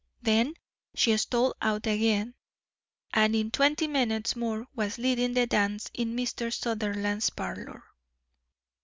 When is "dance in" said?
5.45-6.15